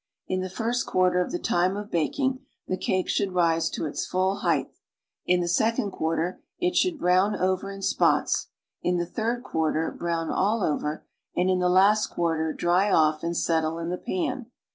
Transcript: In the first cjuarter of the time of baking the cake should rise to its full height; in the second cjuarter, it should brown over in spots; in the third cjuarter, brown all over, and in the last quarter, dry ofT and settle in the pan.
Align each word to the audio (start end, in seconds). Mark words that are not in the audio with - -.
In 0.27 0.41
the 0.41 0.49
first 0.49 0.87
cjuarter 0.87 1.23
of 1.23 1.31
the 1.31 1.37
time 1.37 1.77
of 1.77 1.91
baking 1.91 2.43
the 2.67 2.75
cake 2.75 3.07
should 3.07 3.33
rise 3.33 3.69
to 3.69 3.85
its 3.85 4.03
full 4.03 4.37
height; 4.37 4.71
in 5.27 5.41
the 5.41 5.47
second 5.47 5.91
cjuarter, 5.91 6.39
it 6.57 6.75
should 6.75 6.97
brown 6.97 7.35
over 7.35 7.69
in 7.71 7.83
spots; 7.83 8.47
in 8.81 8.97
the 8.97 9.05
third 9.05 9.43
cjuarter, 9.43 9.95
brown 9.95 10.31
all 10.31 10.63
over, 10.63 11.05
and 11.37 11.51
in 11.51 11.59
the 11.59 11.69
last 11.69 12.07
quarter, 12.07 12.51
dry 12.51 12.89
ofT 12.91 13.21
and 13.21 13.37
settle 13.37 13.77
in 13.77 13.89
the 13.89 13.97
pan. 13.99 14.47